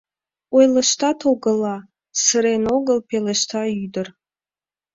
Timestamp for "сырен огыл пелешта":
2.23-3.63